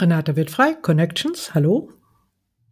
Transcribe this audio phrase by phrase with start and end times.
[0.00, 1.90] Renate wird frei, Connections, hallo.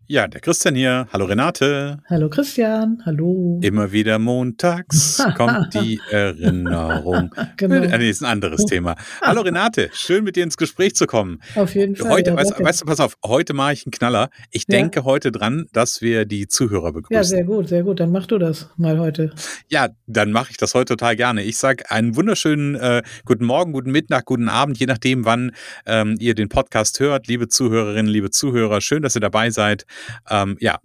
[0.08, 1.08] Ja, der Christian hier.
[1.12, 1.98] Hallo Renate.
[2.08, 3.58] Hallo Christian, hallo.
[3.60, 7.34] Immer wieder montags kommt die Erinnerung.
[7.56, 7.74] genau.
[7.74, 8.94] Äh, nee, ist ein anderes Thema.
[9.20, 11.40] Hallo Renate, schön mit dir ins Gespräch zu kommen.
[11.56, 12.08] Auf jeden Fall.
[12.08, 14.30] Heute, ja, weißt, weißt, du, pass auf, heute mache ich einen Knaller.
[14.52, 14.76] Ich ja.
[14.78, 17.16] denke heute dran, dass wir die Zuhörer begrüßen.
[17.16, 17.98] Ja, sehr gut, sehr gut.
[17.98, 19.32] Dann mach du das mal heute.
[19.66, 21.42] Ja, dann mache ich das heute total gerne.
[21.42, 25.50] Ich sage einen wunderschönen äh, guten Morgen, guten Mittag, guten Abend, je nachdem, wann
[25.84, 27.26] ähm, ihr den Podcast hört.
[27.26, 29.84] Liebe Zuhörerinnen, liebe Zuhörer, schön, dass ihr dabei seid.
[30.28, 30.78] Ähm, ja,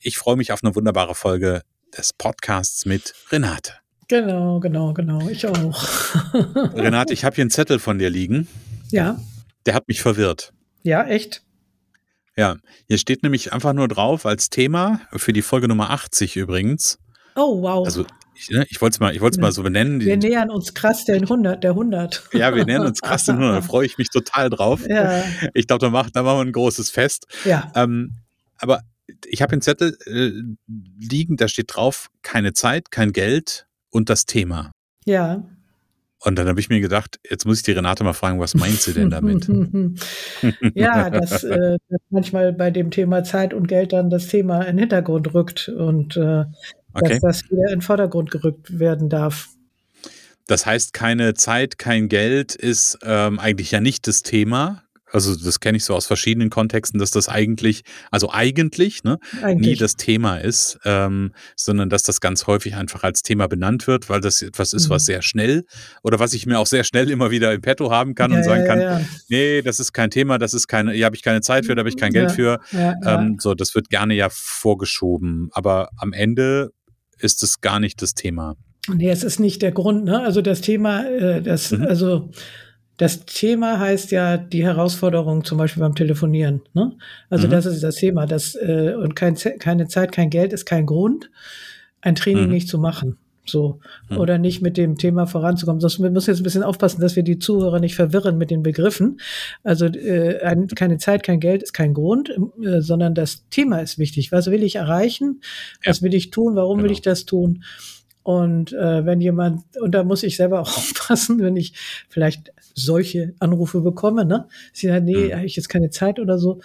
[0.00, 1.62] ich freue mich auf eine wunderbare Folge
[1.96, 3.72] des Podcasts mit Renate.
[4.08, 5.28] Genau, genau, genau.
[5.28, 5.84] Ich auch.
[6.74, 8.48] Renate, ich habe hier einen Zettel von dir liegen.
[8.90, 9.20] Ja.
[9.66, 10.52] Der hat mich verwirrt.
[10.82, 11.42] Ja, echt?
[12.36, 16.98] Ja, hier steht nämlich einfach nur drauf als Thema für die Folge Nummer 80 übrigens.
[17.34, 17.84] Oh, wow.
[17.84, 20.00] Also ich, ne, ich wollte es mal, ich mal so benennen.
[20.00, 22.30] Wir nähern uns krass den 100, der 100.
[22.32, 23.56] Ja, wir nähern uns krass den 100.
[23.56, 24.86] Da freue ich mich total drauf.
[24.88, 25.24] Ja.
[25.54, 27.26] Ich glaube, da machen, da machen wir ein großes Fest.
[27.44, 27.72] Ja.
[27.74, 28.14] Ähm,
[28.58, 28.82] aber
[29.26, 30.30] ich habe einen Zettel äh,
[30.98, 34.72] liegen, da steht drauf, keine Zeit, kein Geld und das Thema.
[35.04, 35.44] Ja.
[36.20, 38.80] Und dann habe ich mir gedacht, jetzt muss ich die Renate mal fragen, was meint
[38.80, 39.48] sie denn damit?
[40.74, 44.76] ja, dass, äh, dass, manchmal bei dem Thema Zeit und Geld dann das Thema in
[44.76, 46.44] den Hintergrund rückt und äh,
[46.92, 47.08] okay.
[47.08, 49.48] dass das wieder in den Vordergrund gerückt werden darf.
[50.48, 54.82] Das heißt, keine Zeit, kein Geld ist ähm, eigentlich ja nicht das Thema,
[55.12, 59.68] also das kenne ich so aus verschiedenen Kontexten, dass das eigentlich, also eigentlich, ne, eigentlich.
[59.68, 64.08] nie das Thema ist, ähm, sondern dass das ganz häufig einfach als Thema benannt wird,
[64.08, 64.94] weil das etwas ist, mhm.
[64.94, 65.64] was sehr schnell
[66.02, 68.44] oder was ich mir auch sehr schnell immer wieder im Petto haben kann ja, und
[68.44, 69.00] sagen ja, kann, ja.
[69.28, 71.80] nee, das ist kein Thema, das ist keine, hier habe ich keine Zeit für, da
[71.80, 72.58] habe ich kein Geld für.
[72.72, 75.48] Ähm, so, das wird gerne ja vorgeschoben.
[75.52, 76.70] Aber am Ende
[77.18, 78.54] ist es gar nicht das Thema.
[78.92, 80.20] Nee, es ist nicht der Grund, ne?
[80.20, 81.82] Also das Thema, äh, das, mhm.
[81.84, 82.30] also
[82.98, 86.62] das Thema heißt ja die Herausforderung zum Beispiel beim Telefonieren.
[86.74, 86.92] Ne?
[87.30, 87.52] Also mhm.
[87.52, 88.26] das ist das Thema.
[88.26, 91.30] Das, äh, und kein, keine Zeit, kein Geld ist kein Grund,
[92.00, 92.52] ein Training mhm.
[92.52, 93.16] nicht zu machen.
[93.46, 93.78] So.
[94.10, 94.18] Mhm.
[94.18, 95.80] Oder nicht mit dem Thema voranzukommen.
[95.80, 98.64] Das, wir müssen jetzt ein bisschen aufpassen, dass wir die Zuhörer nicht verwirren mit den
[98.64, 99.20] Begriffen.
[99.62, 103.98] Also äh, ein, keine Zeit, kein Geld ist kein Grund, äh, sondern das Thema ist
[103.98, 104.32] wichtig.
[104.32, 105.40] Was will ich erreichen?
[105.84, 106.56] Was will ich tun?
[106.56, 106.86] Warum genau.
[106.86, 107.62] will ich das tun?
[108.28, 111.72] Und äh, wenn jemand, und da muss ich selber auch aufpassen, wenn ich
[112.10, 114.48] vielleicht solche Anrufe bekomme, ne?
[114.74, 115.32] Sie sagen, nee, mhm.
[115.32, 116.60] habe ich jetzt keine Zeit oder so,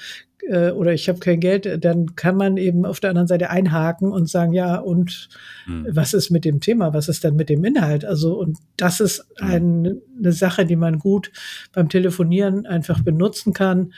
[0.49, 4.11] äh, oder ich habe kein Geld, dann kann man eben auf der anderen Seite einhaken
[4.11, 5.29] und sagen, ja, und
[5.65, 5.87] mhm.
[5.89, 6.93] was ist mit dem Thema?
[6.93, 8.03] Was ist dann mit dem Inhalt?
[8.03, 9.47] Also, und das ist mhm.
[9.47, 11.31] ein, eine Sache, die man gut
[11.71, 13.93] beim Telefonieren einfach benutzen kann,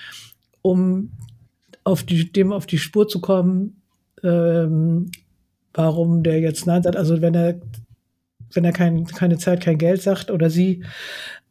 [0.62, 1.14] um
[1.84, 3.81] auf die, dem auf die Spur zu kommen,
[4.22, 5.09] ähm,
[5.75, 6.96] warum der jetzt Nein sagt.
[6.96, 7.59] Also wenn er,
[8.53, 10.84] wenn er kein, keine Zeit, kein Geld sagt oder sie,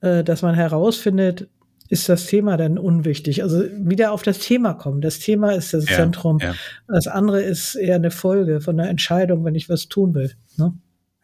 [0.00, 1.48] äh, dass man herausfindet,
[1.88, 3.42] ist das Thema dann unwichtig.
[3.42, 5.00] Also wieder auf das Thema kommen.
[5.00, 6.38] Das Thema ist das ja, Zentrum.
[6.40, 6.54] Ja.
[6.88, 10.32] Das andere ist eher eine Folge von einer Entscheidung, wenn ich was tun will.
[10.56, 10.72] Ne?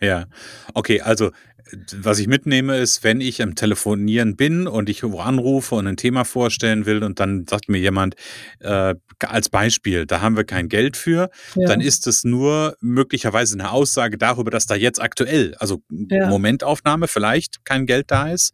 [0.02, 0.26] Ja,
[0.74, 1.30] okay, also
[1.96, 6.24] was ich mitnehme, ist, wenn ich am Telefonieren bin und ich anrufe und ein Thema
[6.24, 8.14] vorstellen will und dann sagt mir jemand,
[8.60, 11.68] äh, als Beispiel, da haben wir kein Geld für, ja.
[11.68, 16.28] dann ist es nur möglicherweise eine Aussage darüber, dass da jetzt aktuell, also ja.
[16.28, 18.52] Momentaufnahme vielleicht kein Geld da ist.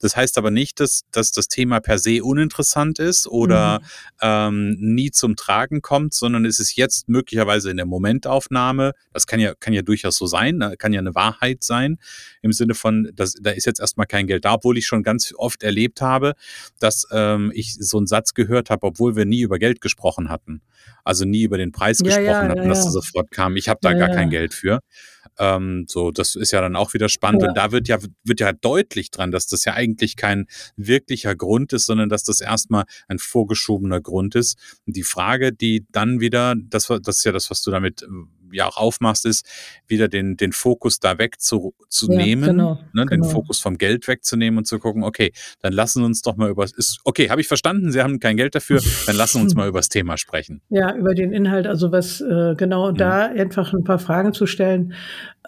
[0.00, 3.84] Das heißt aber nicht, dass, dass das Thema per se uninteressant ist oder mhm.
[4.22, 9.40] ähm, nie zum Tragen kommt, sondern es ist jetzt möglicherweise in der Momentaufnahme, das kann
[9.40, 11.98] ja, kann ja durchaus so sein, ne, kann ja eine Wahrheit sein,
[12.42, 15.32] im Sinne von, dass, da ist jetzt erstmal kein Geld da, obwohl ich schon ganz
[15.36, 16.34] oft erlebt habe,
[16.80, 20.62] dass ähm, ich so einen Satz gehört habe, obwohl wir nie über Geld gesprochen hatten.
[21.04, 23.56] Also nie über den Preis ja, gesprochen ja, hatten, ja, dass er sofort kam.
[23.56, 24.80] Ich habe da gar kein Geld für.
[25.38, 27.42] Ähm, so, das ist ja dann auch wieder spannend.
[27.42, 27.48] Ja.
[27.48, 31.72] Und da wird ja, wird ja deutlich dran, dass das ja eigentlich kein wirklicher Grund
[31.72, 34.56] ist, sondern dass das erstmal ein vorgeschobener Grund ist.
[34.86, 38.06] Und die Frage, die dann wieder, das, das ist ja das, was du damit äh,
[38.52, 39.46] ja auch aufmachst, ist,
[39.86, 43.06] wieder den, den Fokus da wegzunehmen, ja, genau, ne, genau.
[43.06, 46.50] den Fokus vom Geld wegzunehmen und zu gucken, okay, dann lassen wir uns doch mal
[46.50, 49.54] über, ist, okay, habe ich verstanden, Sie haben kein Geld dafür, dann lassen wir uns
[49.54, 50.62] mal über das Thema sprechen.
[50.68, 52.96] Ja, über den Inhalt, also was, äh, genau, mhm.
[52.96, 54.94] da einfach ein paar Fragen zu stellen,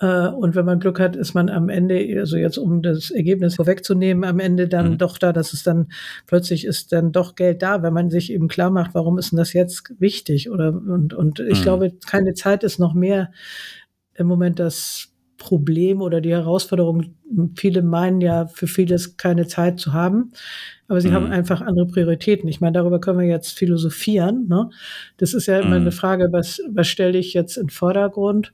[0.00, 4.24] und wenn man Glück hat, ist man am Ende, also jetzt um das Ergebnis vorwegzunehmen,
[4.24, 4.98] am Ende dann mhm.
[4.98, 5.88] doch da, dass es dann
[6.26, 9.38] plötzlich ist dann doch Geld da, wenn man sich eben klar macht, warum ist denn
[9.38, 10.50] das jetzt wichtig?
[10.50, 11.62] Oder und, und ich mhm.
[11.62, 13.32] glaube, keine Zeit ist noch mehr
[14.14, 17.14] im Moment das Problem oder die Herausforderung.
[17.56, 20.32] Viele meinen ja für vieles keine Zeit zu haben,
[20.88, 21.14] aber sie mhm.
[21.14, 22.48] haben einfach andere Prioritäten.
[22.48, 24.46] Ich meine, darüber können wir jetzt philosophieren.
[24.48, 24.70] Ne?
[25.16, 25.92] Das ist ja immer eine mhm.
[25.92, 28.52] Frage, was, was stelle ich jetzt in Vordergrund?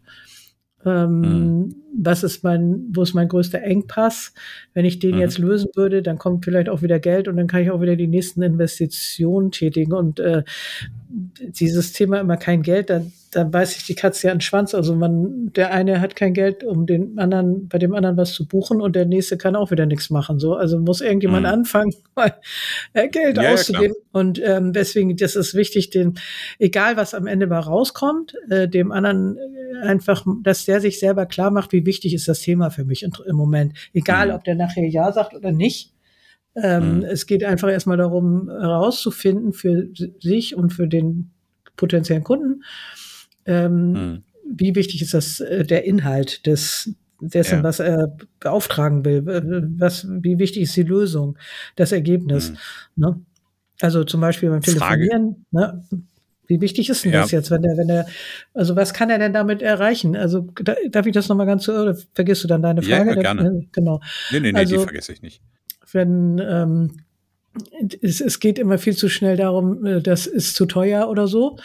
[0.84, 1.74] Ähm, mhm.
[1.96, 4.32] Was ist mein, wo ist mein größter Engpass?
[4.72, 5.20] Wenn ich den mhm.
[5.20, 7.96] jetzt lösen würde, dann kommt vielleicht auch wieder Geld und dann kann ich auch wieder
[7.96, 9.92] die nächsten Investitionen tätigen.
[9.92, 10.42] Und äh,
[11.38, 14.74] dieses Thema immer kein Geld, dann da beißt sich die Katze ja an den Schwanz.
[14.74, 18.46] Also man, der eine hat kein Geld, um den anderen, bei dem anderen was zu
[18.46, 20.38] buchen und der nächste kann auch wieder nichts machen.
[20.38, 21.52] So, also muss irgendjemand mhm.
[21.52, 22.34] anfangen, mal
[22.92, 23.94] äh, Geld ja, auszugeben.
[23.96, 26.14] Ja, und ähm, deswegen, das ist wichtig, den,
[26.58, 29.36] egal was am Ende mal rauskommt, äh, dem anderen
[29.82, 33.36] einfach, dass der sich selber klar macht, wie wichtig ist das Thema für mich im
[33.36, 33.74] Moment.
[33.92, 34.34] Egal, mhm.
[34.34, 35.92] ob der nachher Ja sagt oder nicht.
[36.56, 37.02] Ähm, mhm.
[37.02, 39.88] Es geht einfach erstmal darum, herauszufinden für
[40.20, 41.30] sich und für den
[41.76, 42.62] potenziellen Kunden,
[43.46, 44.22] ähm, mhm.
[44.46, 47.62] Wie wichtig ist das äh, der Inhalt des dessen, ja.
[47.62, 49.24] was er beauftragen will?
[49.78, 51.38] Was, wie wichtig ist die Lösung,
[51.76, 52.50] das Ergebnis?
[52.50, 52.56] Mhm.
[52.96, 53.20] Ne?
[53.80, 55.82] Also zum Beispiel beim Telefonieren, ne?
[56.46, 57.22] Wie wichtig ist denn ja.
[57.22, 58.06] das jetzt, wenn der, wenn der,
[58.52, 60.16] also was kann er denn damit erreichen?
[60.16, 63.10] Also da, darf ich das nochmal ganz, oder vergisst du dann deine Frage?
[63.10, 63.42] Ja, gerne.
[63.42, 64.00] Ne, genau.
[64.30, 65.40] Nee, nee, nee, also, die vergesse ich nicht.
[65.92, 66.90] Wenn, ähm,
[68.00, 71.58] es, es geht immer viel zu schnell darum, äh, das ist zu teuer oder so.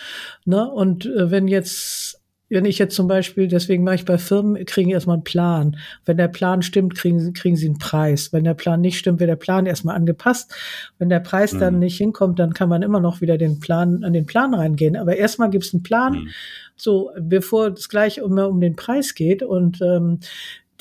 [0.45, 0.69] Ne?
[0.69, 2.18] Und äh, wenn jetzt,
[2.49, 5.77] wenn ich jetzt zum Beispiel, deswegen mache ich bei Firmen, kriegen erstmal einen Plan.
[6.05, 8.33] Wenn der Plan stimmt, kriegen sie, kriegen sie einen Preis.
[8.33, 10.53] Wenn der Plan nicht stimmt, wird der Plan erstmal angepasst.
[10.97, 11.59] Wenn der Preis mhm.
[11.59, 14.97] dann nicht hinkommt, dann kann man immer noch wieder den Plan, an den Plan reingehen.
[14.97, 16.13] Aber erstmal gibt es einen Plan.
[16.13, 16.29] Mhm.
[16.75, 20.19] So, bevor es gleich immer um den Preis geht und ähm,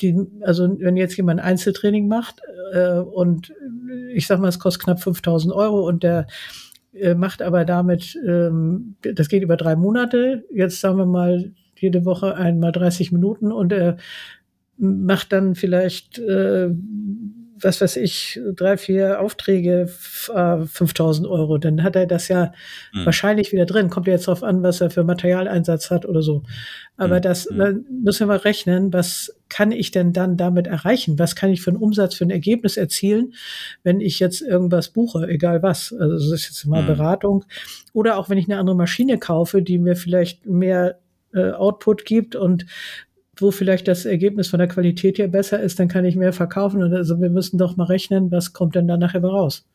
[0.01, 2.41] die, also wenn jetzt jemand Einzeltraining macht
[2.73, 3.53] äh, und
[4.13, 6.27] ich sag mal, es kostet knapp 5000 Euro und der
[6.93, 12.05] äh, macht aber damit, ähm, das geht über drei Monate, jetzt sagen wir mal jede
[12.05, 13.97] Woche einmal 30 Minuten und er
[14.77, 16.69] macht dann vielleicht äh,
[17.61, 19.89] was weiß ich, drei, vier Aufträge,
[20.33, 22.53] äh, 5000 Euro, dann hat er das ja
[22.93, 23.05] mhm.
[23.05, 23.89] wahrscheinlich wieder drin.
[23.89, 26.43] Kommt ja jetzt darauf an, was er für Materialeinsatz hat oder so.
[26.97, 27.21] Aber mhm.
[27.21, 27.85] das mhm.
[28.03, 31.17] müssen wir mal rechnen, was kann ich denn dann damit erreichen?
[31.17, 33.33] Was kann ich für einen Umsatz, für ein Ergebnis erzielen,
[33.83, 35.93] wenn ich jetzt irgendwas buche, egal was?
[35.93, 36.87] Also das ist jetzt mal mhm.
[36.87, 37.45] Beratung.
[37.93, 40.99] Oder auch wenn ich eine andere Maschine kaufe, die mir vielleicht mehr
[41.33, 42.65] äh, Output gibt und
[43.41, 46.83] wo vielleicht das Ergebnis von der Qualität her besser ist, dann kann ich mehr verkaufen.
[46.83, 49.65] Und also wir müssen doch mal rechnen, was kommt denn da nachher raus?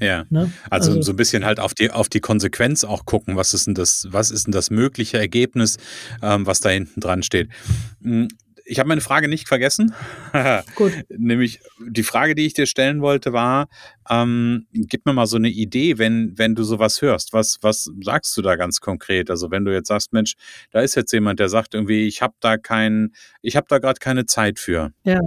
[0.00, 0.52] Ja, ne?
[0.68, 3.66] also, also, so ein bisschen halt auf die, auf die Konsequenz auch gucken, was ist
[3.66, 5.78] denn das, was ist denn das mögliche Ergebnis,
[6.22, 7.48] ähm, was da hinten dran steht.
[8.68, 9.94] Ich habe meine Frage nicht vergessen.
[10.74, 10.92] Gut.
[11.08, 13.68] Nämlich die Frage, die ich dir stellen wollte, war,
[14.10, 17.32] ähm, gib mir mal so eine Idee, wenn, wenn du sowas hörst.
[17.32, 19.30] Was, was sagst du da ganz konkret?
[19.30, 20.34] Also wenn du jetzt sagst, Mensch,
[20.72, 24.00] da ist jetzt jemand, der sagt irgendwie, ich habe da kein, ich habe da gerade
[24.00, 24.92] keine Zeit für.
[25.04, 25.20] Ja.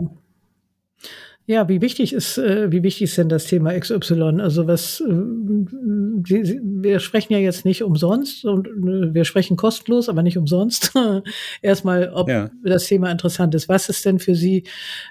[1.49, 4.39] Ja, wie wichtig ist, äh, wie wichtig ist denn das Thema XY?
[4.39, 10.21] Also was, äh, wir sprechen ja jetzt nicht umsonst und äh, wir sprechen kostenlos, aber
[10.21, 10.93] nicht umsonst.
[11.63, 12.51] Erstmal, ob ja.
[12.63, 13.67] das Thema interessant ist.
[13.67, 14.65] Was ist denn für Sie,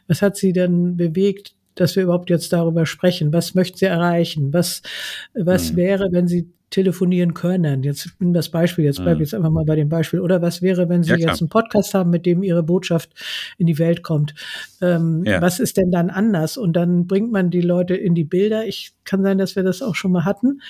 [0.06, 3.32] was hat Sie denn bewegt, dass wir überhaupt jetzt darüber sprechen?
[3.32, 4.52] Was möchten Sie erreichen?
[4.52, 4.82] Was,
[5.34, 5.76] was mhm.
[5.76, 7.82] wäre, wenn Sie telefonieren können.
[7.82, 9.22] Jetzt nimm das Beispiel, jetzt bleibe ich mhm.
[9.22, 10.20] jetzt einfach mal bei dem Beispiel.
[10.20, 13.10] Oder was wäre, wenn Sie ja, jetzt einen Podcast haben, mit dem Ihre Botschaft
[13.56, 14.34] in die Welt kommt?
[14.82, 15.40] Ähm, ja.
[15.40, 16.56] Was ist denn dann anders?
[16.56, 18.66] Und dann bringt man die Leute in die Bilder.
[18.66, 20.60] Ich kann sein, dass wir das auch schon mal hatten.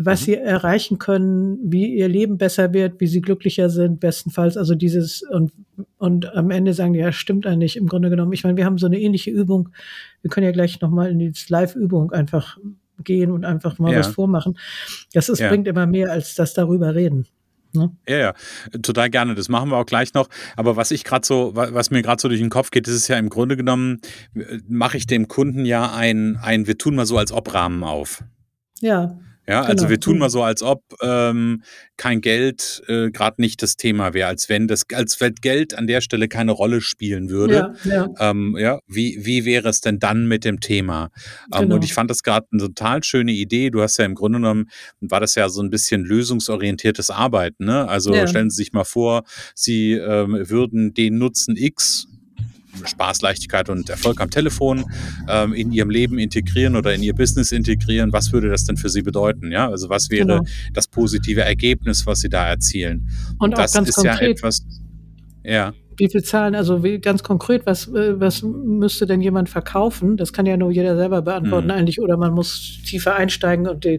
[0.00, 0.24] Was mhm.
[0.24, 4.56] sie erreichen können, wie ihr Leben besser wird, wie sie glücklicher sind, bestenfalls.
[4.56, 5.52] Also dieses und,
[5.98, 8.32] und am Ende sagen, ja, stimmt eigentlich im Grunde genommen.
[8.32, 9.70] Ich meine, wir haben so eine ähnliche Übung.
[10.22, 12.58] Wir können ja gleich nochmal in die Live-Übung einfach
[13.04, 14.00] gehen und einfach mal ja.
[14.00, 14.58] was vormachen.
[15.12, 15.48] Das ist, ja.
[15.48, 17.26] bringt immer mehr als das darüber reden.
[17.74, 17.90] Ne?
[18.08, 18.34] Ja, ja,
[18.82, 19.34] total gerne.
[19.34, 20.28] Das machen wir auch gleich noch.
[20.56, 23.08] Aber was ich gerade so, was mir gerade so durch den Kopf geht, ist es
[23.08, 24.00] ja im Grunde genommen,
[24.68, 28.24] mache ich dem Kunden ja ein, ein, wir tun mal so als Obrahmen auf.
[28.80, 29.18] Ja.
[29.48, 29.90] Ja, also genau.
[29.90, 31.62] wir tun mal so, als ob ähm,
[31.96, 35.86] kein Geld äh, gerade nicht das Thema wäre, als wenn das, als wenn Geld an
[35.86, 37.74] der Stelle keine Rolle spielen würde.
[37.84, 38.30] Ja, ja.
[38.30, 41.10] Ähm, ja wie, wie wäre es denn dann mit dem Thema?
[41.54, 41.76] Ähm, genau.
[41.76, 43.70] Und ich fand das gerade eine total schöne Idee.
[43.70, 44.68] Du hast ja im Grunde genommen,
[45.00, 47.64] war das ja so ein bisschen lösungsorientiertes Arbeiten.
[47.64, 47.88] Ne?
[47.88, 48.26] Also ja.
[48.26, 49.22] stellen Sie sich mal vor,
[49.54, 52.06] Sie ähm, würden den Nutzen X
[52.84, 54.84] Spaß, Leichtigkeit und Erfolg am Telefon
[55.28, 58.88] ähm, in ihrem Leben integrieren oder in ihr Business integrieren, was würde das denn für
[58.88, 59.50] sie bedeuten?
[59.50, 60.44] Ja, also was wäre genau.
[60.72, 63.08] das positive Ergebnis, was sie da erzielen?
[63.38, 64.64] Und, und das ist konkret, ja etwas,
[65.44, 65.72] ja.
[65.96, 70.16] Wie viel Zahlen, also wie, ganz konkret, was, äh, was müsste denn jemand verkaufen?
[70.16, 71.72] Das kann ja nur jeder selber beantworten mhm.
[71.72, 73.98] eigentlich, oder man muss tiefer einsteigen und die,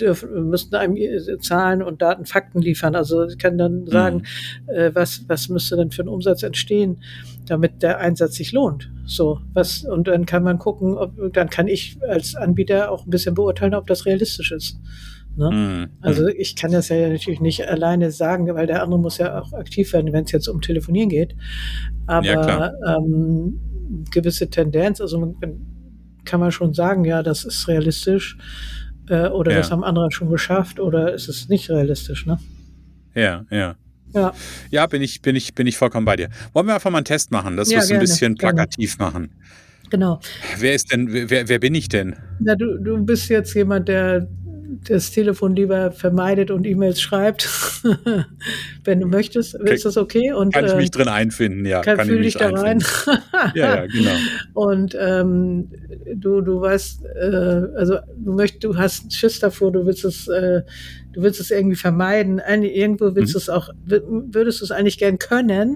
[0.00, 0.96] dürfen, müssten einem
[1.40, 2.94] Zahlen und Daten, Fakten liefern.
[2.94, 4.22] Also ich kann dann sagen,
[4.66, 4.74] mhm.
[4.74, 7.02] äh, was, was müsste denn für ein Umsatz entstehen,
[7.46, 8.90] damit der Einsatz sich lohnt.
[9.04, 13.10] So, was, und dann kann man gucken, ob, dann kann ich als Anbieter auch ein
[13.10, 14.78] bisschen beurteilen, ob das realistisch ist.
[15.36, 15.50] Ne?
[15.50, 15.88] Mhm.
[16.00, 19.52] Also ich kann das ja natürlich nicht alleine sagen, weil der andere muss ja auch
[19.52, 21.34] aktiv werden, wenn es jetzt um Telefonieren geht.
[22.06, 23.60] Aber ja, ähm,
[24.10, 25.36] gewisse Tendenz, also man,
[26.24, 28.36] kann man schon sagen, ja, das ist realistisch
[29.08, 29.58] äh, oder ja.
[29.58, 32.38] das haben andere schon geschafft oder ist es nicht realistisch, ne?
[33.14, 33.76] Ja, ja.
[34.12, 34.32] Ja.
[34.70, 36.30] ja, bin ich, bin ich, bin ich vollkommen bei dir.
[36.52, 39.12] Wollen wir einfach mal einen Test machen, dass ja, wir es ein bisschen plakativ gerne.
[39.12, 39.30] machen?
[39.88, 40.20] Genau.
[40.58, 42.16] Wer ist denn, wer, wer bin ich denn?
[42.44, 44.28] Ja, du, du bist jetzt jemand, der
[44.88, 47.48] das Telefon lieber vermeidet und E-Mails schreibt,
[48.84, 49.54] wenn du möchtest.
[49.54, 49.74] Okay.
[49.74, 50.32] Ist das okay?
[50.32, 51.82] Und, kann ich mich äh, drin einfinden, ja.
[51.82, 52.82] Kann, kann fühl dich da rein.
[53.54, 54.10] ja, ja, genau.
[54.54, 55.70] Und ähm,
[56.14, 57.36] du, du weißt, äh,
[57.76, 60.62] also du möchtest, du hast Schiss davor, du willst es, äh,
[61.12, 62.40] du willst es irgendwie vermeiden.
[62.40, 63.32] Ein, irgendwo willst mhm.
[63.34, 65.70] du es auch, würdest du es eigentlich gern können,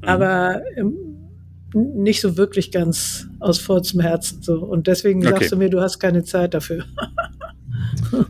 [0.00, 0.08] mhm.
[0.08, 0.94] aber ähm,
[1.74, 4.42] nicht so wirklich ganz aus vollstem Herzen.
[4.42, 4.58] So.
[4.58, 5.30] Und deswegen okay.
[5.30, 6.84] sagst du mir, du hast keine Zeit dafür.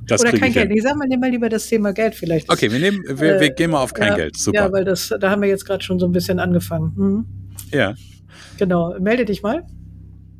[0.06, 0.70] Das Oder kein Geld.
[0.72, 2.50] Ich sag mal, nehmen wir lieber das Thema Geld vielleicht.
[2.50, 4.36] Okay, wir, nehmen, wir, äh, wir gehen mal auf kein ja, Geld.
[4.36, 4.58] Super.
[4.58, 6.92] Ja, weil das, da haben wir jetzt gerade schon so ein bisschen angefangen.
[6.96, 7.26] Mhm.
[7.72, 7.94] Ja.
[8.58, 8.98] Genau.
[8.98, 9.66] Melde dich mal.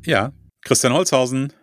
[0.05, 1.53] Ja, Christian Holzhausen.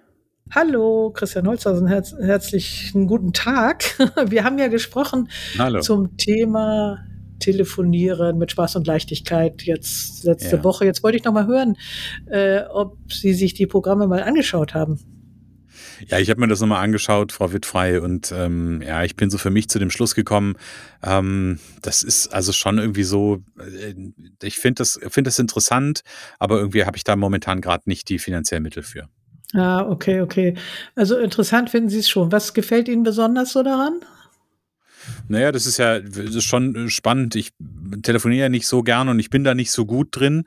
[0.52, 3.84] Hallo, Christian Holzhausen, herz, herzlichen guten Tag.
[4.26, 5.80] Wir haben ja gesprochen Hallo.
[5.80, 6.98] zum Thema
[7.38, 10.64] Telefonieren mit Spaß und Leichtigkeit jetzt letzte ja.
[10.64, 10.84] Woche.
[10.84, 11.76] Jetzt wollte ich noch mal hören,
[12.26, 14.98] äh, ob Sie sich die Programme mal angeschaut haben.
[16.08, 19.38] Ja, ich habe mir das nochmal angeschaut, Frau Wittfrei, und ähm, ja, ich bin so
[19.38, 20.56] für mich zu dem Schluss gekommen,
[21.02, 23.94] ähm, das ist also schon irgendwie so, äh,
[24.42, 26.02] ich finde das, find das interessant,
[26.38, 29.08] aber irgendwie habe ich da momentan gerade nicht die finanziellen Mittel für.
[29.54, 30.54] Ah, okay, okay.
[30.94, 32.30] Also interessant finden Sie es schon.
[32.30, 34.00] Was gefällt Ihnen besonders so daran?
[35.28, 37.34] Naja, das ist ja das ist schon spannend.
[37.34, 37.52] Ich
[38.02, 40.44] telefoniere ja nicht so gern und ich bin da nicht so gut drin.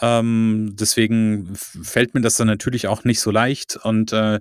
[0.00, 3.76] Ähm, deswegen fällt mir das dann natürlich auch nicht so leicht.
[3.76, 4.40] Und äh,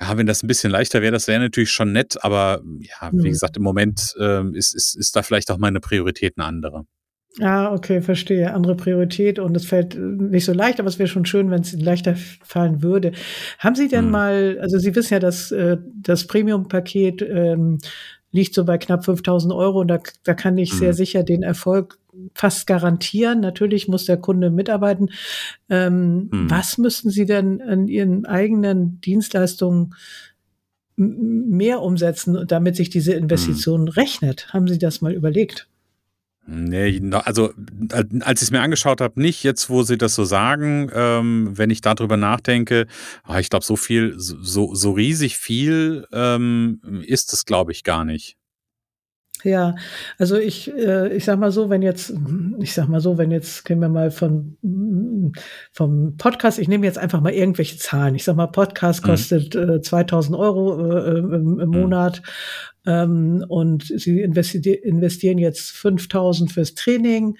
[0.00, 3.28] ja, wenn das ein bisschen leichter wäre, das wäre natürlich schon nett, aber ja, wie
[3.28, 3.32] mhm.
[3.32, 6.84] gesagt, im Moment äh, ist, ist, ist da vielleicht auch meine Priorität eine andere.
[7.40, 8.54] Ah, okay, verstehe.
[8.54, 11.72] Andere Priorität und es fällt nicht so leicht, aber es wäre schon schön, wenn es
[11.74, 13.12] leichter fallen würde.
[13.58, 14.10] Haben Sie denn hm.
[14.10, 17.78] mal, also Sie wissen ja, dass äh, das Premium-Paket ähm,
[18.36, 21.98] liegt so bei knapp 5000 Euro und da, da kann ich sehr sicher den Erfolg
[22.34, 23.40] fast garantieren.
[23.40, 25.10] Natürlich muss der Kunde mitarbeiten.
[25.68, 26.50] Ähm, hm.
[26.50, 29.94] Was müssten Sie denn an Ihren eigenen Dienstleistungen
[30.96, 33.88] mehr umsetzen, damit sich diese Investition hm.
[33.88, 34.52] rechnet?
[34.52, 35.68] Haben Sie das mal überlegt?
[36.48, 37.52] Nee, also
[38.20, 41.70] als ich es mir angeschaut habe, nicht jetzt, wo sie das so sagen, ähm, wenn
[41.70, 42.86] ich darüber nachdenke,
[43.24, 48.04] ah, ich glaube, so viel, so, so riesig viel ähm, ist es, glaube ich, gar
[48.04, 48.36] nicht.
[49.46, 49.76] Ja,
[50.18, 52.12] also ich, äh, ich sag mal so, wenn jetzt,
[52.58, 54.56] ich sag mal so, wenn jetzt, gehen wir mal von,
[55.70, 58.16] vom Podcast, ich nehme jetzt einfach mal irgendwelche Zahlen.
[58.16, 59.06] Ich sag mal, Podcast mhm.
[59.06, 61.80] kostet äh, 2000 Euro äh, im, im mhm.
[61.80, 62.22] Monat
[62.86, 67.38] ähm, und sie investieren jetzt 5000 fürs Training.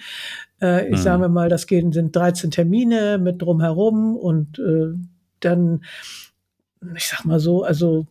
[0.62, 1.02] Äh, ich mhm.
[1.02, 4.94] sage mal, das gehen, sind 13 Termine mit drumherum und äh,
[5.40, 5.84] dann,
[6.94, 8.06] ich sag mal so, also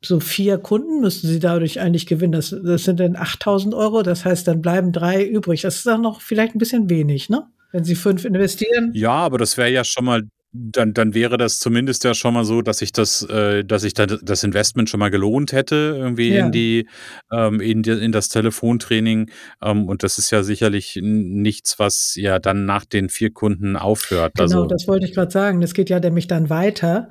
[0.00, 2.32] so vier Kunden müssten sie dadurch eigentlich gewinnen.
[2.32, 4.02] Das, das sind dann 8000 Euro.
[4.02, 5.62] Das heißt, dann bleiben drei übrig.
[5.62, 7.46] Das ist dann noch vielleicht ein bisschen wenig, ne?
[7.72, 8.92] Wenn sie fünf investieren.
[8.94, 12.44] Ja, aber das wäre ja schon mal dann, dann wäre das zumindest ja schon mal
[12.44, 16.32] so, dass ich das, äh, dass ich da das Investment schon mal gelohnt hätte, irgendwie
[16.32, 16.46] ja.
[16.46, 16.88] in die,
[17.30, 19.30] ähm, in, die, in das Telefontraining.
[19.62, 24.32] Ähm, und das ist ja sicherlich nichts, was ja dann nach den vier Kunden aufhört.
[24.36, 25.60] Genau, also, das wollte ich gerade sagen.
[25.60, 27.08] Das geht ja nämlich dann weiter.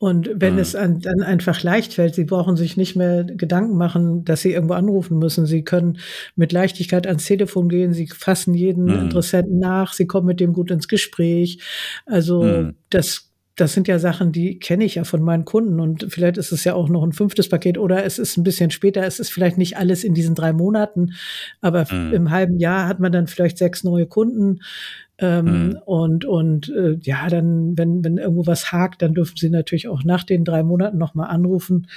[0.00, 0.60] Und wenn mhm.
[0.60, 4.52] es an, dann einfach leicht fällt, Sie brauchen sich nicht mehr Gedanken machen, dass Sie
[4.52, 5.46] irgendwo anrufen müssen.
[5.46, 5.98] Sie können
[6.34, 7.92] mit Leichtigkeit ans Telefon gehen.
[7.92, 8.98] Sie fassen jeden mhm.
[8.98, 9.92] Interessenten nach.
[9.92, 11.60] Sie kommen mit dem gut ins Gespräch.
[12.04, 16.06] Also, mhm das das sind ja Sachen, die kenne ich ja von meinen Kunden und
[16.08, 19.04] vielleicht ist es ja auch noch ein fünftes Paket oder es ist ein bisschen später,
[19.04, 21.12] es ist vielleicht nicht alles in diesen drei Monaten,
[21.60, 22.12] aber mhm.
[22.14, 24.60] im halben Jahr hat man dann vielleicht sechs neue Kunden
[25.20, 25.78] ähm, mhm.
[25.84, 30.02] Und, und äh, ja, dann, wenn, wenn irgendwo was hakt, dann dürfen Sie natürlich auch
[30.02, 31.88] nach den drei Monaten nochmal anrufen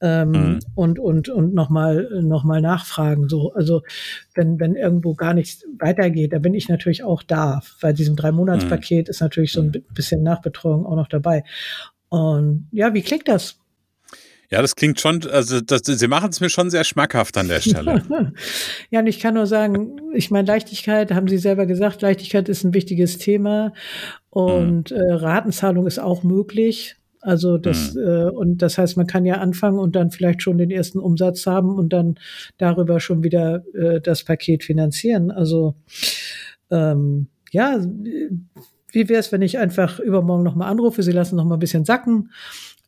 [0.00, 0.58] ähm, mhm.
[0.76, 3.28] und, und, und nochmal noch mal nachfragen.
[3.28, 3.82] So, also
[4.34, 7.62] wenn, wenn irgendwo gar nichts weitergeht, da bin ich natürlich auch da.
[7.82, 9.10] Bei diesem Drei-Monats-Paket mhm.
[9.10, 9.94] ist natürlich so ein mhm.
[9.94, 11.42] bisschen Nachbetreuung auch noch dabei.
[12.10, 13.58] Und ja, wie klingt das?
[14.50, 17.60] Ja, das klingt schon, also das, Sie machen es mir schon sehr schmackhaft an der
[17.60, 18.02] Stelle.
[18.90, 22.64] ja, und ich kann nur sagen, ich meine, Leichtigkeit, haben Sie selber gesagt, Leichtigkeit ist
[22.64, 23.74] ein wichtiges Thema
[24.30, 24.96] und mhm.
[24.96, 26.96] äh, Ratenzahlung ist auch möglich.
[27.20, 28.00] Also das, mhm.
[28.00, 31.46] äh, und das heißt, man kann ja anfangen und dann vielleicht schon den ersten Umsatz
[31.46, 32.18] haben und dann
[32.56, 35.30] darüber schon wieder äh, das Paket finanzieren.
[35.30, 35.74] Also
[36.70, 37.80] ähm, ja,
[38.92, 42.30] wie wäre es, wenn ich einfach übermorgen nochmal anrufe, Sie lassen nochmal ein bisschen sacken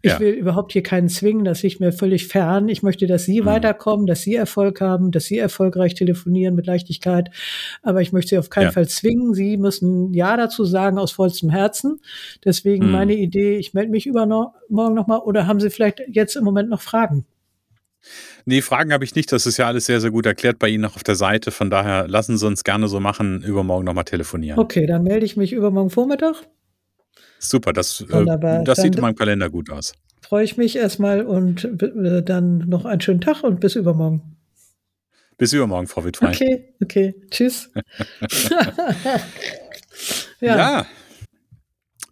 [0.02, 0.20] ich ja.
[0.20, 2.70] will überhaupt hier keinen zwingen, das liegt mir völlig fern.
[2.70, 3.46] Ich möchte, dass Sie mhm.
[3.46, 7.30] weiterkommen, dass Sie Erfolg haben, dass Sie erfolgreich telefonieren mit Leichtigkeit.
[7.82, 8.72] Aber ich möchte Sie auf keinen ja.
[8.72, 9.34] Fall zwingen.
[9.34, 12.00] Sie müssen Ja dazu sagen aus vollstem Herzen.
[12.44, 12.92] Deswegen mhm.
[12.92, 14.54] meine Idee, ich melde mich übermorgen
[14.94, 15.18] nochmal.
[15.18, 17.26] Oder haben Sie vielleicht jetzt im Moment noch Fragen?
[18.44, 19.30] Nee, Fragen habe ich nicht.
[19.32, 21.50] Das ist ja alles sehr, sehr gut erklärt bei Ihnen auch auf der Seite.
[21.50, 24.58] Von daher lassen Sie uns gerne so machen, übermorgen nochmal telefonieren.
[24.58, 26.36] Okay, dann melde ich mich übermorgen Vormittag.
[27.38, 29.94] Super, das, äh, das sieht in meinem Kalender gut aus.
[30.20, 34.36] Freue ich mich erstmal und dann noch einen schönen Tag und bis übermorgen.
[35.38, 36.34] Bis übermorgen, Frau Wittwein.
[36.34, 37.14] Okay, okay.
[37.30, 37.70] Tschüss.
[40.40, 40.56] ja.
[40.56, 40.86] ja.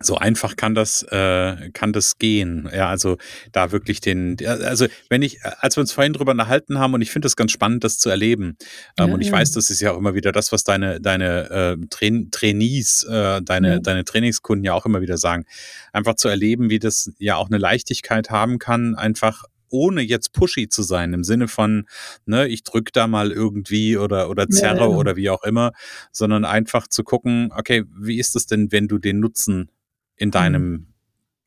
[0.01, 2.69] So einfach kann das, äh, kann das gehen.
[2.73, 3.17] Ja, also
[3.53, 7.11] da wirklich den, also wenn ich, als wir uns vorhin drüber unterhalten haben und ich
[7.11, 8.57] finde es ganz spannend, das zu erleben.
[8.97, 9.33] Ähm, ja, und ich ja.
[9.35, 13.43] weiß, das ist ja auch immer wieder das, was deine, deine äh, Train Trainees, äh,
[13.43, 13.79] deine, ja.
[13.81, 15.45] deine Trainingskunden ja auch immer wieder sagen.
[15.93, 20.69] Einfach zu erleben, wie das ja auch eine Leichtigkeit haben kann, einfach ohne jetzt pushy
[20.69, 21.87] zu sein, im Sinne von,
[22.27, 24.97] ne, ich drück da mal irgendwie oder, oder zerre ja, ja.
[24.97, 25.73] oder wie auch immer,
[26.13, 29.71] sondern einfach zu gucken, okay, wie ist es denn, wenn du den Nutzen
[30.19, 30.87] in deinem mhm.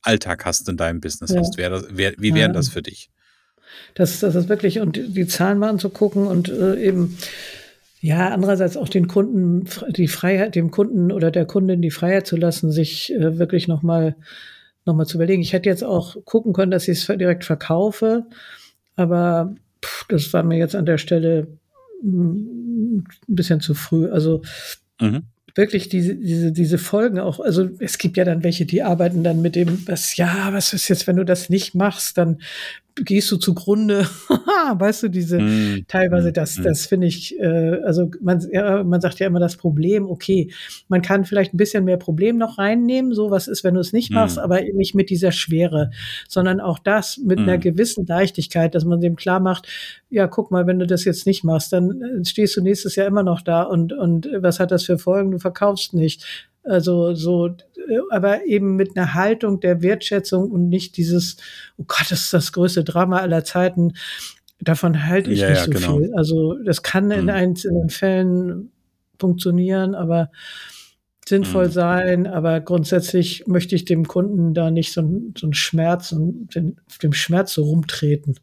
[0.02, 1.40] Alltag hast, in deinem Business ja.
[1.40, 1.58] hast.
[1.58, 2.54] Wär das, wär, wie wäre ja.
[2.54, 3.10] das für dich?
[3.94, 7.18] Das, das ist wirklich, und die Zahlen mal anzugucken und äh, eben,
[8.00, 12.36] ja, andererseits auch den Kunden, die Freiheit, dem Kunden oder der Kundin die Freiheit zu
[12.36, 14.16] lassen, sich äh, wirklich nochmal
[14.86, 15.44] noch mal zu überlegen.
[15.44, 18.26] Ich hätte jetzt auch gucken können, dass ich es direkt verkaufe,
[18.96, 19.54] aber
[19.86, 21.48] pff, das war mir jetzt an der Stelle
[22.02, 24.10] hm, ein bisschen zu früh.
[24.10, 24.42] Also
[25.00, 25.24] mhm
[25.56, 29.42] wirklich diese, diese, diese Folgen auch, also es gibt ja dann welche, die arbeiten dann
[29.42, 32.40] mit dem, was, ja, was ist jetzt, wenn du das nicht machst, dann
[32.96, 34.08] gehst du zugrunde.
[34.76, 36.64] weißt du, diese mm, teilweise das, mm.
[36.64, 40.52] das finde ich, äh, also man, ja, man sagt ja immer das Problem, okay,
[40.88, 43.94] man kann vielleicht ein bisschen mehr Problem noch reinnehmen, so was ist, wenn du es
[43.94, 44.42] nicht machst, mm.
[44.42, 45.92] aber nicht mit dieser Schwere,
[46.28, 49.68] sondern auch das mit einer gewissen Leichtigkeit, dass man dem klar macht,
[50.10, 53.08] ja, guck mal, wenn du das jetzt nicht machst, dann äh, stehst du nächstes Jahr
[53.08, 55.32] immer noch da und, und was hat das für Folgen?
[55.32, 56.48] Du verkaufst nicht.
[56.64, 57.50] Also so,
[58.10, 61.38] aber eben mit einer Haltung der Wertschätzung und nicht dieses,
[61.78, 63.94] oh Gott, das ist das größte Drama aller Zeiten.
[64.60, 65.98] Davon halte ich ja, nicht so genau.
[65.98, 66.14] viel.
[66.16, 67.30] Also das kann in mhm.
[67.30, 68.72] einzelnen Fällen
[69.20, 70.32] funktionieren, aber
[71.28, 71.72] sinnvoll mhm.
[71.72, 75.02] sein, aber grundsätzlich möchte ich dem Kunden da nicht so,
[75.38, 78.36] so einen Schmerz und den, dem Schmerz so rumtreten.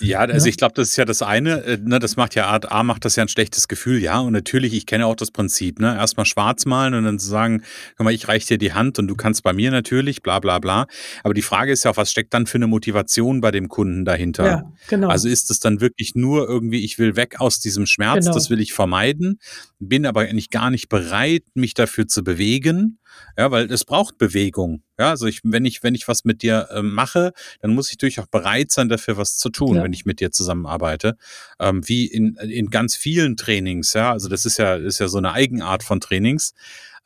[0.00, 0.50] Ja, also ja.
[0.50, 3.04] ich glaube, das ist ja das eine, äh, ne, das macht ja Art A, macht
[3.04, 4.18] das ja ein schlechtes Gefühl, ja.
[4.18, 5.96] Und natürlich, ich kenne auch das Prinzip, ne?
[5.96, 7.62] Erstmal schwarz malen und dann zu sagen,
[7.96, 10.58] guck mal, ich reiche dir die Hand und du kannst bei mir natürlich, bla bla
[10.58, 10.86] bla.
[11.22, 14.04] Aber die Frage ist ja auch, was steckt dann für eine Motivation bei dem Kunden
[14.04, 14.46] dahinter?
[14.46, 15.08] Ja, genau.
[15.08, 18.34] Also ist es dann wirklich nur irgendwie, ich will weg aus diesem Schmerz, genau.
[18.34, 19.38] das will ich vermeiden,
[19.78, 22.98] bin aber eigentlich gar nicht bereit, mich dafür zu bewegen.
[23.36, 24.82] Ja, weil es braucht Bewegung.
[24.98, 27.98] Ja, also ich, wenn ich, wenn ich was mit dir äh, mache, dann muss ich
[27.98, 29.82] durchaus bereit sein, dafür was zu tun, ja.
[29.84, 31.16] wenn ich mit dir zusammenarbeite.
[31.58, 34.12] Ähm, wie in, in ganz vielen Trainings, ja.
[34.12, 36.54] Also das ist ja, ist ja so eine Eigenart von Trainings.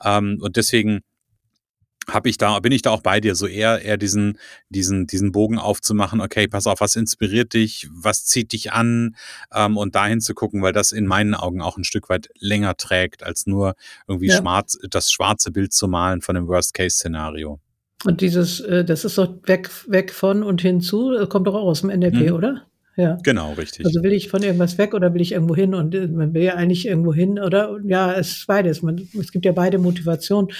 [0.04, 1.02] Ähm, und deswegen
[2.08, 4.38] habe ich da, bin ich da auch bei dir, so eher, eher diesen,
[4.68, 9.16] diesen, diesen Bogen aufzumachen, okay, pass auf, was inspiriert dich, was zieht dich an
[9.52, 12.76] ähm, und dahin zu gucken, weil das in meinen Augen auch ein Stück weit länger
[12.76, 13.74] trägt, als nur
[14.06, 14.36] irgendwie ja.
[14.36, 17.60] schwarz, das schwarze Bild zu malen von dem Worst-Case-Szenario.
[18.04, 21.80] Und dieses, äh, das ist doch weg, weg von und hinzu, kommt doch auch aus
[21.80, 22.32] dem NLP, mhm.
[22.32, 22.66] oder?
[22.96, 23.18] Ja.
[23.22, 23.84] Genau, richtig.
[23.84, 25.74] Also will ich von irgendwas weg oder will ich irgendwo hin?
[25.74, 28.82] Und äh, man will ja eigentlich irgendwo hin oder ja, es ist beides.
[28.82, 30.50] Man, es gibt ja beide Motivationen.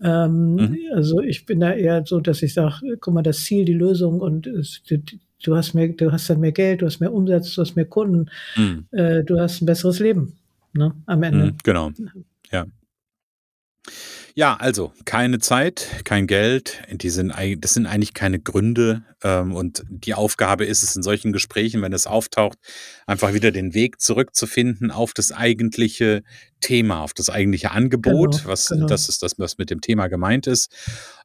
[0.00, 0.78] Ähm, mhm.
[0.94, 4.20] Also ich bin da eher so, dass ich sage, guck mal, das Ziel, die Lösung
[4.20, 5.02] und es, du,
[5.42, 7.86] du, hast mehr, du hast dann mehr Geld, du hast mehr Umsatz, du hast mehr
[7.86, 8.86] Kunden, mhm.
[8.92, 10.38] äh, du hast ein besseres Leben,
[10.72, 11.46] ne, am Ende.
[11.46, 11.90] Mhm, genau.
[12.52, 12.66] Ja.
[14.34, 19.02] Ja, also keine Zeit, kein Geld, die sind, das sind eigentlich keine Gründe.
[19.22, 22.58] Ähm, und die Aufgabe ist es in solchen Gesprächen, wenn es auftaucht,
[23.06, 26.22] einfach wieder den Weg zurückzufinden auf das eigentliche
[26.60, 28.86] Thema, auf das eigentliche Angebot, genau, was genau.
[28.86, 30.72] das ist das, was mit dem Thema gemeint ist.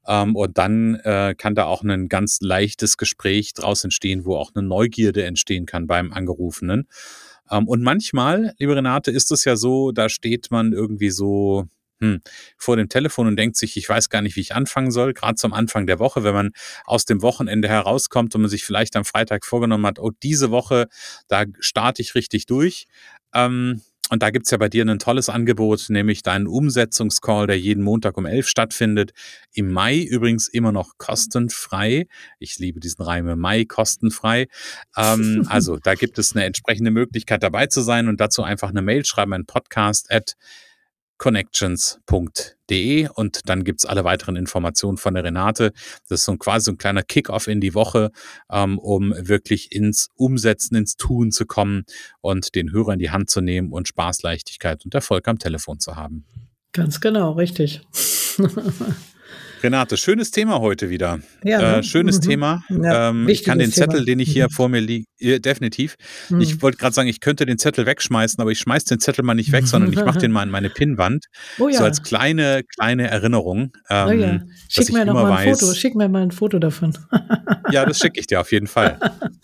[0.06, 4.52] Ähm, und dann äh, kann da auch ein ganz leichtes Gespräch draus entstehen, wo auch
[4.54, 6.88] eine Neugierde entstehen kann beim Angerufenen.
[7.50, 11.68] Ähm, und manchmal, liebe Renate, ist es ja so, da steht man irgendwie so
[12.00, 12.22] hm,
[12.58, 15.36] vor dem Telefon und denkt sich, ich weiß gar nicht, wie ich anfangen soll, gerade
[15.36, 16.52] zum Anfang der Woche, wenn man
[16.86, 20.88] aus dem Wochenende herauskommt und man sich vielleicht am Freitag vorgenommen hat, oh, diese Woche,
[21.28, 22.86] da starte ich richtig durch.
[23.34, 27.84] Ähm, und da gibt's ja bei dir ein tolles Angebot, nämlich deinen Umsetzungscall, der jeden
[27.84, 29.12] Montag um elf stattfindet.
[29.54, 32.08] Im Mai übrigens immer noch kostenfrei.
[32.40, 34.48] Ich liebe diesen Reim im Mai kostenfrei.
[34.96, 38.82] Ähm, also da gibt es eine entsprechende Möglichkeit dabei zu sein und dazu einfach eine
[38.82, 40.36] Mail schreiben, ein Podcast at
[41.18, 45.72] connections.de und dann gibt's alle weiteren Informationen von der Renate.
[46.10, 48.12] Das ist so quasi so ein kleiner Kick-off in die Woche,
[48.52, 51.86] ähm, um wirklich ins Umsetzen, ins Tun zu kommen
[52.22, 55.80] und den Hörer in die Hand zu nehmen und Spaß, Leichtigkeit und Erfolg am Telefon
[55.80, 56.26] zu haben.
[56.74, 57.82] Ganz genau, richtig.
[59.64, 61.20] Renate, schönes Thema heute wieder.
[61.44, 61.78] Ja, ne?
[61.78, 62.22] äh, schönes mhm.
[62.22, 62.64] Thema.
[62.70, 64.06] Ja, ähm, ich kann den Zettel, Thema.
[64.06, 64.52] den ich hier mhm.
[64.52, 65.96] vor mir liege, äh, definitiv.
[66.30, 66.42] Mhm.
[66.42, 69.34] Ich wollte gerade sagen, ich könnte den Zettel wegschmeißen, aber ich schmeiß den Zettel mal
[69.34, 71.26] nicht weg, sondern ich mache den mal in meine Pinnwand.
[71.60, 71.80] Oh ja.
[71.80, 73.72] So als kleine, kleine Erinnerung.
[73.90, 74.40] Ähm, oh ja.
[74.70, 75.74] Schick mir noch mal ein weiß, Foto.
[75.74, 76.96] Schick mir mal ein Foto davon.
[77.72, 79.00] ja, das schicke ich dir auf jeden Fall.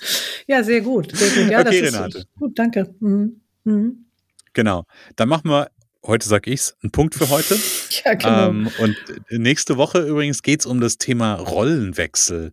[0.48, 1.16] ja, sehr gut.
[1.16, 1.52] Sehr gut.
[1.52, 2.26] Ja, okay, Renate.
[2.38, 2.94] gut, danke.
[3.00, 3.42] Mhm.
[3.64, 4.06] Mhm.
[4.54, 4.86] Genau.
[5.16, 5.70] Dann machen wir
[6.06, 7.58] heute sage ich's, ein Punkt für heute.
[8.06, 8.50] ja, genau.
[8.50, 8.96] Ähm, und
[9.30, 12.52] nächste Woche übrigens geht's um das Thema Rollenwechsel.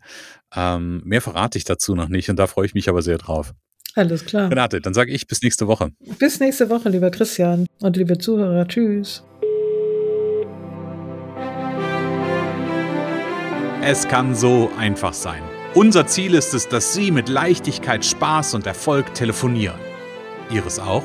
[0.54, 3.52] Ähm, mehr verrate ich dazu noch nicht und da freue ich mich aber sehr drauf.
[3.94, 4.50] Alles klar.
[4.50, 5.90] Renate, dann sage ich bis nächste Woche.
[6.18, 8.66] Bis nächste Woche, lieber Christian und liebe Zuhörer.
[8.68, 9.24] Tschüss.
[13.82, 15.42] Es kann so einfach sein.
[15.74, 19.78] Unser Ziel ist es, dass Sie mit Leichtigkeit, Spaß und Erfolg telefonieren.
[20.50, 21.04] Ihres auch?